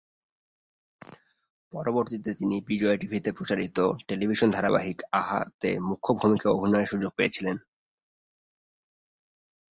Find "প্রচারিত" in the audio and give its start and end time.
3.31-3.77